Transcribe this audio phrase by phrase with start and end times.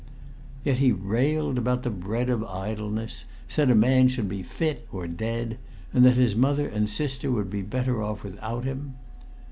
[0.63, 5.05] Yet he railed about the bread of idleness, said a man should be fit or
[5.05, 5.59] dead,
[5.93, 8.95] and that his mother and sister would be better off without him.